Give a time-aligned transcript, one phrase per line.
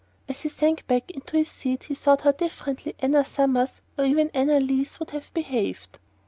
[0.27, 4.31] As he sank back into his seat he thought how differently Anna Summers or even
[4.33, 5.99] Anna Leath would have behaved.